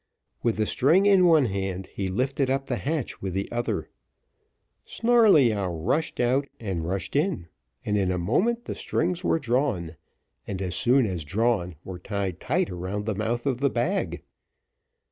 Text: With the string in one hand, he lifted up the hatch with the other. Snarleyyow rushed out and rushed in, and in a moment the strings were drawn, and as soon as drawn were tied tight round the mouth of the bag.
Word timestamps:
With 0.41 0.57
the 0.57 0.65
string 0.65 1.05
in 1.05 1.27
one 1.27 1.45
hand, 1.45 1.85
he 1.93 2.07
lifted 2.07 2.49
up 2.49 2.65
the 2.65 2.77
hatch 2.77 3.21
with 3.21 3.33
the 3.35 3.47
other. 3.51 3.87
Snarleyyow 4.83 5.69
rushed 5.69 6.19
out 6.19 6.47
and 6.59 6.83
rushed 6.89 7.15
in, 7.15 7.49
and 7.85 7.95
in 7.95 8.11
a 8.11 8.17
moment 8.17 8.65
the 8.65 8.73
strings 8.73 9.23
were 9.23 9.37
drawn, 9.37 9.97
and 10.47 10.59
as 10.59 10.73
soon 10.73 11.05
as 11.05 11.23
drawn 11.23 11.75
were 11.83 11.99
tied 11.99 12.39
tight 12.39 12.71
round 12.71 13.05
the 13.05 13.13
mouth 13.13 13.45
of 13.45 13.59
the 13.59 13.69
bag. 13.69 14.23